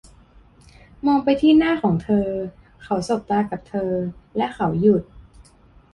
[1.05, 2.27] มองไปที่หน้าของเธอ
[2.83, 3.91] เขาสบตากับเธอ
[4.37, 5.03] และเขาหยุด